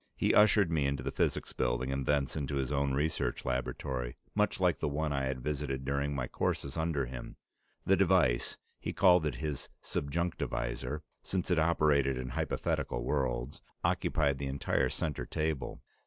[0.15, 4.59] He ushered me into the Physics Building, and thence into his own research laboratory, much
[4.59, 7.35] like the one I had visited during my courses under him.
[7.85, 14.47] The device he called it his "subjunctivisor," since it operated in hypothetical worlds occupied the
[14.47, 15.83] entire center table.